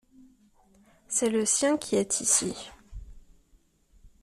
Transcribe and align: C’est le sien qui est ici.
C’est 1.07 1.29
le 1.29 1.45
sien 1.45 1.77
qui 1.77 1.95
est 1.95 2.21
ici. 2.21 2.55